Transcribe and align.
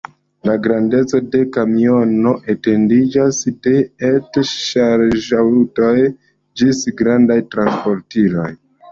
La 0.49 0.53
grandeco 0.61 1.19
de 1.33 1.39
kamiono 1.55 2.31
etendiĝas 2.53 3.41
de 3.67 3.73
et-ŝarĝaŭtoj 4.07 5.91
ĝis 6.63 6.81
grandaj 7.03 7.37
transportiloj. 7.53 8.47